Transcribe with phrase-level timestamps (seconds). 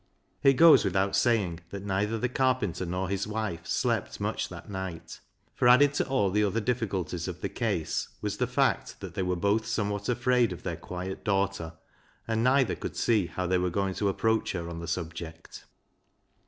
[0.41, 5.19] It goes without saying that neither the carpenter nor his wife slept much that night,
[5.53, 9.21] for added to all the other difficulties of the case was the fact that they
[9.21, 11.73] were both somewhat afraid of their quiet daughter,
[12.27, 15.65] and neither could see how they were going to approach her on the subject.